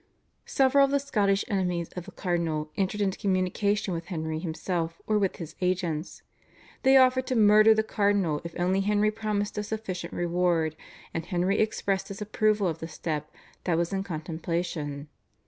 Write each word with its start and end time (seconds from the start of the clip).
Several 0.47 0.83
of 0.83 0.89
the 0.89 0.99
Scottish 0.99 1.45
enemies 1.47 1.91
of 1.95 2.05
the 2.05 2.11
cardinal 2.11 2.71
entered 2.75 3.01
into 3.01 3.19
communication 3.19 3.93
with 3.93 4.05
Henry 4.07 4.39
himself 4.39 4.99
or 5.05 5.19
with 5.19 5.35
his 5.35 5.55
agents. 5.61 6.23
They 6.81 6.97
offered 6.97 7.27
to 7.27 7.35
murder 7.35 7.75
the 7.75 7.83
cardinal 7.83 8.41
if 8.43 8.59
only 8.59 8.79
Henry 8.81 9.11
promised 9.11 9.59
a 9.59 9.63
sufficient 9.63 10.11
reward, 10.13 10.75
and 11.13 11.27
Henry 11.27 11.59
expressed 11.59 12.07
his 12.07 12.19
approval 12.19 12.67
of 12.67 12.79
the 12.79 12.87
step 12.87 13.29
that 13.65 13.77
was 13.77 13.93
in 13.93 14.01
contemplation. 14.01 15.07